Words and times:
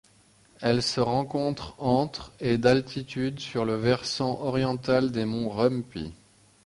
Elle 0.61 0.81
se 0.81 0.99
rencontre 0.99 1.75
entre 1.79 2.31
et 2.39 2.57
d'altitude 2.57 3.39
sur 3.39 3.65
le 3.65 3.75
versant 3.75 4.39
oriental 4.41 5.11
des 5.11 5.25
monts 5.25 5.49
Rumpi. 5.51 6.11